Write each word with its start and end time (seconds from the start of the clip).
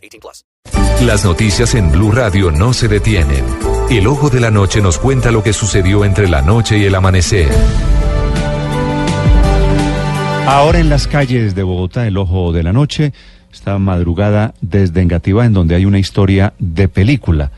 18 0.00 0.20
plus. 0.20 0.44
Las 1.04 1.24
noticias 1.24 1.74
en 1.74 1.90
Blue 1.90 2.12
Radio 2.12 2.50
no 2.50 2.72
se 2.72 2.88
detienen. 2.88 3.44
El 3.90 4.06
ojo 4.06 4.30
de 4.30 4.40
la 4.40 4.50
noche 4.50 4.80
nos 4.80 4.98
cuenta 4.98 5.30
lo 5.30 5.42
que 5.42 5.52
sucedió 5.52 6.04
entre 6.04 6.28
la 6.28 6.42
noche 6.42 6.78
y 6.78 6.84
el 6.84 6.94
amanecer. 6.94 7.48
Ahora 10.46 10.78
en 10.80 10.88
las 10.88 11.06
calles 11.06 11.54
de 11.54 11.62
Bogotá, 11.62 12.06
el 12.06 12.16
ojo 12.16 12.52
de 12.52 12.62
la 12.62 12.72
noche, 12.72 13.12
esta 13.52 13.78
madrugada 13.78 14.54
desde 14.60 15.00
Engativá, 15.00 15.46
en 15.46 15.52
donde 15.52 15.74
hay 15.74 15.84
una 15.84 15.98
historia 15.98 16.54
de 16.58 16.88
película 16.88 17.50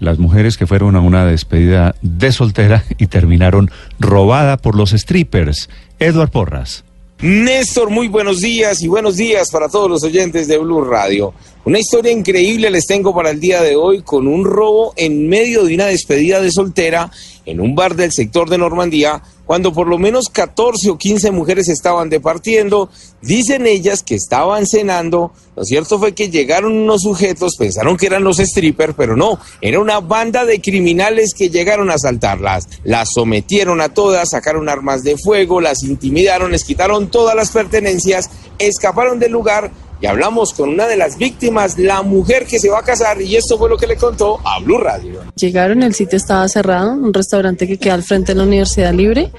las 0.00 0.18
mujeres 0.18 0.56
que 0.56 0.66
fueron 0.66 0.96
a 0.96 1.00
una 1.00 1.26
despedida 1.26 1.94
de 2.02 2.32
soltera 2.32 2.82
y 2.98 3.06
terminaron 3.06 3.70
robada 4.00 4.56
por 4.56 4.74
los 4.74 4.90
strippers. 4.90 5.68
Edward 5.98 6.30
Porras. 6.30 6.84
Néstor, 7.22 7.90
muy 7.90 8.08
buenos 8.08 8.40
días 8.40 8.80
y 8.80 8.88
buenos 8.88 9.16
días 9.16 9.50
para 9.50 9.68
todos 9.68 9.90
los 9.90 10.02
oyentes 10.02 10.48
de 10.48 10.56
Blue 10.56 10.82
Radio. 10.82 11.34
Una 11.66 11.78
historia 11.78 12.12
increíble 12.12 12.70
les 12.70 12.86
tengo 12.86 13.14
para 13.14 13.28
el 13.28 13.38
día 13.38 13.60
de 13.60 13.76
hoy 13.76 14.00
con 14.00 14.26
un 14.26 14.42
robo 14.42 14.94
en 14.96 15.28
medio 15.28 15.64
de 15.64 15.74
una 15.74 15.84
despedida 15.84 16.40
de 16.40 16.50
soltera 16.50 17.10
en 17.46 17.60
un 17.60 17.74
bar 17.74 17.96
del 17.96 18.12
sector 18.12 18.48
de 18.48 18.58
Normandía, 18.58 19.22
cuando 19.46 19.72
por 19.72 19.88
lo 19.88 19.98
menos 19.98 20.28
14 20.28 20.90
o 20.90 20.98
15 20.98 21.32
mujeres 21.32 21.68
estaban 21.68 22.08
departiendo, 22.08 22.88
dicen 23.20 23.66
ellas 23.66 24.02
que 24.02 24.14
estaban 24.14 24.66
cenando, 24.66 25.32
lo 25.56 25.64
cierto 25.64 25.98
fue 25.98 26.14
que 26.14 26.30
llegaron 26.30 26.72
unos 26.72 27.02
sujetos, 27.02 27.56
pensaron 27.56 27.96
que 27.96 28.06
eran 28.06 28.22
los 28.22 28.36
strippers, 28.36 28.94
pero 28.96 29.16
no, 29.16 29.40
era 29.60 29.80
una 29.80 29.98
banda 29.98 30.44
de 30.44 30.60
criminales 30.60 31.34
que 31.34 31.50
llegaron 31.50 31.90
a 31.90 31.94
asaltarlas, 31.94 32.68
las 32.84 33.12
sometieron 33.12 33.80
a 33.80 33.88
todas, 33.88 34.30
sacaron 34.30 34.68
armas 34.68 35.02
de 35.02 35.16
fuego, 35.18 35.60
las 35.60 35.82
intimidaron, 35.82 36.52
les 36.52 36.62
quitaron 36.62 37.10
todas 37.10 37.34
las 37.34 37.50
pertenencias, 37.50 38.30
escaparon 38.58 39.18
del 39.18 39.32
lugar, 39.32 39.72
y 40.00 40.06
hablamos 40.06 40.54
con 40.54 40.70
una 40.70 40.86
de 40.86 40.96
las 40.96 41.18
víctimas, 41.18 41.78
la 41.78 42.02
mujer 42.02 42.46
que 42.46 42.58
se 42.58 42.70
va 42.70 42.80
a 42.80 42.82
casar, 42.82 43.20
y 43.20 43.36
esto 43.36 43.58
fue 43.58 43.68
lo 43.68 43.76
que 43.76 43.86
le 43.86 43.96
contó 43.96 44.38
a 44.44 44.58
Blue 44.60 44.78
Radio. 44.78 45.20
Llegaron, 45.34 45.82
el 45.82 45.94
sitio 45.94 46.16
estaba 46.16 46.48
cerrado, 46.48 46.92
un 46.92 47.12
restaurante 47.12 47.66
que 47.66 47.78
queda 47.78 47.94
al 47.94 48.02
frente 48.02 48.32
de 48.32 48.38
la 48.38 48.44
Universidad 48.44 48.92
Libre. 48.94 49.30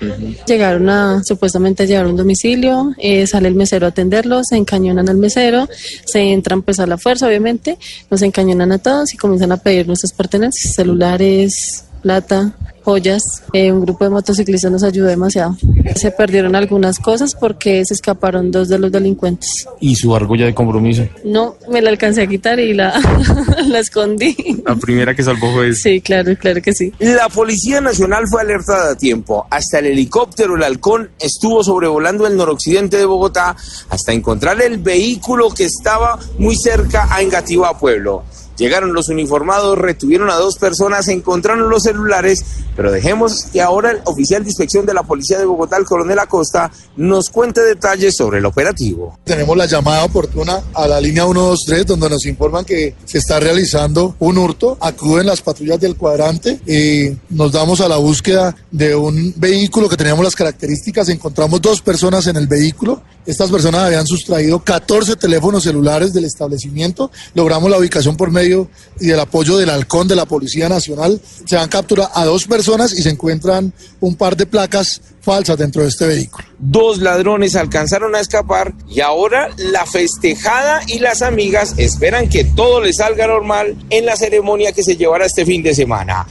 Llegaron 0.46 0.90
a 0.90 1.24
supuestamente 1.24 1.84
a 1.84 1.86
llevar 1.86 2.08
un 2.08 2.18
domicilio, 2.18 2.94
eh, 2.98 3.26
sale 3.28 3.48
el 3.48 3.56
mesero 3.56 3.86
a 3.86 3.90
atenderlos, 3.90 4.48
se 4.48 4.58
encañonan 4.58 5.10
al 5.10 5.18
mesero, 5.18 5.68
se 6.06 6.32
entran 6.32 6.62
pues 6.62 6.80
a 6.80 6.86
la 6.86 6.98
fuerza, 6.98 7.28
obviamente, 7.28 7.78
nos 8.10 8.22
encañonan 8.22 8.72
a 8.72 8.78
todos 8.78 9.14
y 9.14 9.18
comienzan 9.18 9.52
a 9.52 9.58
pedir 9.58 9.88
nuestras 9.88 10.14
pertenencias, 10.14 10.76
celulares, 10.76 11.86
plata, 12.02 12.54
joyas. 12.84 13.22
Eh, 13.54 13.72
un 13.72 13.82
grupo 13.82 14.04
de 14.04 14.10
motociclistas 14.10 14.72
nos 14.72 14.84
ayudó 14.84 15.08
demasiado. 15.08 15.56
Se 15.96 16.12
perdieron 16.12 16.56
algunas 16.56 17.00
cosas 17.00 17.36
porque 17.36 17.84
se 17.86 17.94
escaparon 17.94 18.52
dos 18.52 18.70
de 18.70 18.80
los 18.80 18.92
delincuentes. 18.92 19.68
¿Y 19.80 19.96
su 19.96 20.16
argolla 20.16 20.46
de 20.46 20.54
compromiso? 20.54 21.08
No, 21.24 21.56
me 21.70 21.82
la 21.82 21.90
alcancé 21.90 22.22
a 22.22 22.28
quitar 22.28 22.60
y 22.60 22.74
la, 22.74 23.00
la 23.68 23.80
escondí. 23.80 24.36
La 24.66 24.76
primera 24.76 25.16
que 25.16 25.24
salvó 25.24 25.54
fue 25.54 25.70
esa. 25.70 25.82
Sí, 25.82 26.02
claro, 26.02 26.36
claro 26.38 26.62
que 26.62 26.74
sí. 26.74 26.94
La 27.00 27.30
Policía 27.30 27.82
Nacional 27.82 28.26
fue 28.30 28.42
alertada 28.42 28.92
a 28.92 28.96
tiempo. 28.96 29.46
Hasta 29.50 29.80
el 29.80 29.88
helicóptero, 29.88 30.56
el 30.56 30.64
halcón, 30.64 31.10
estuvo 31.20 31.64
sobrevolando 31.64 32.28
el 32.28 32.38
noroccidente 32.38 32.98
de 32.98 33.06
Bogotá 33.06 33.56
hasta 33.90 34.14
encontrar 34.14 34.62
el 34.62 34.78
vehículo 34.78 35.50
que 35.50 35.66
estaba 35.66 36.20
muy 36.38 36.56
cerca 36.56 37.08
a 37.14 37.22
Engativá, 37.22 37.78
Pueblo. 37.78 38.24
Llegaron 38.58 38.94
los 38.94 39.10
uniformados, 39.10 39.78
retuvieron 39.78 40.30
a 40.30 40.36
dos 40.36 40.58
personas, 40.58 41.08
encontraron 41.08 41.70
los 41.70 41.84
celulares, 41.84 42.44
pero 42.76 42.92
dejemos 42.92 43.46
que 43.52 43.62
ahora 43.62 43.92
el 43.92 44.02
oficial 44.06 44.44
de 44.44 44.50
inspección 44.50 44.86
de 44.86 44.94
la 44.94 45.04
Policía 45.04 45.40
de 45.40 45.46
Bogotá, 45.46 45.78
el 45.78 45.86
coronel 45.86 46.20
Acosta, 46.20 46.72
nos 46.96 47.30
cuente 47.30 47.62
detalles 47.62 48.16
sobre 48.16 48.40
el 48.40 48.46
operativo. 48.46 49.18
Tenemos 49.24 49.56
la 49.58 49.66
llamada 49.66 50.04
oportuna 50.04 50.62
a 50.74 50.88
la 50.88 51.00
línea 51.00 51.24
123 51.24 51.86
donde 51.86 52.10
nos 52.10 52.26
informan 52.26 52.66
que 52.66 52.96
se 53.06 53.18
está 53.18 53.40
realizando 53.40 54.16
un 54.20 54.38
hurto. 54.38 54.78
Acuden 54.80 55.26
las 55.26 55.42
patrullas 55.42 55.80
del 55.80 55.96
cuadrante 55.96 56.60
y 56.66 57.18
nos 57.30 57.52
damos 57.52 57.82
a 57.82 57.88
la 57.88 57.98
búsqueda 57.98 58.56
de 58.72 58.96
un 58.96 59.34
vehículo 59.38 59.90
que 59.90 59.98
teníamos 59.98 60.24
las 60.24 60.36
características. 60.36 61.10
Encontramos 61.10 61.62
dos 61.62 61.82
personas 61.82 62.28
en 62.28 62.38
el 62.38 62.48
vehículo. 62.48 63.02
Estas 63.26 63.52
personas 63.52 63.82
habían 63.82 64.08
sustraído 64.08 64.64
14 64.64 65.16
teléfonos 65.16 65.64
celulares 65.64 66.12
del 66.14 66.26
establecimiento. 66.26 67.12
Logramos 67.36 67.70
la 67.70 67.78
ubicación 67.78 68.18
por 68.18 68.32
medio 68.32 68.41
y 68.46 69.08
del 69.08 69.20
apoyo 69.20 69.58
del 69.58 69.70
halcón 69.70 70.08
de 70.08 70.16
la 70.16 70.26
Policía 70.26 70.70
Nacional. 70.70 71.20
Se 71.46 71.58
han 71.58 71.70
capturado 71.70 72.12
a 72.14 72.26
dos 72.26 72.46
personas 72.46 72.94
y 72.94 73.02
se 73.02 73.10
encuentran 73.10 73.74
un 74.00 74.16
par 74.16 74.36
de 74.36 74.46
placas 74.46 75.02
falsas 75.22 75.58
dentro 75.58 75.84
de 75.84 75.90
este 75.90 76.08
vehículo. 76.08 76.46
Dos 76.58 77.00
ladrones 77.00 77.56
alcanzaron 77.56 78.16
a 78.16 78.20
escapar 78.20 78.74
y 78.90 79.02
ahora 79.02 79.50
la 79.58 79.86
festejada 79.86 80.82
y 80.88 81.00
las 81.00 81.22
amigas 81.22 81.76
esperan 81.78 82.30
que 82.30 82.44
todo 82.44 82.82
les 82.82 82.98
salga 82.98 83.28
normal 83.28 83.78
en 83.90 84.06
la 84.06 84.16
ceremonia 84.16 84.72
que 84.72 84.84
se 84.84 84.96
llevará 84.96 85.26
este 85.26 85.46
fin 85.46 85.64
de 85.64 85.76
semana. 85.76 86.28